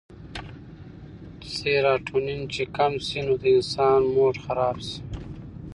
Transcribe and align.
سيراټونين 1.53 2.41
چې 2.53 2.63
کم 2.77 2.93
شي 3.05 3.19
نو 3.25 3.33
د 3.41 3.43
انسان 3.57 4.01
موډ 4.13 4.35
خراب 4.45 4.77
شي 4.87 4.99